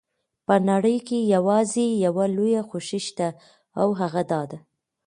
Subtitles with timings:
[0.47, 3.27] په نړۍ کې یوازې یوه لویه خوښي شته
[3.81, 4.59] او هغه دا ده.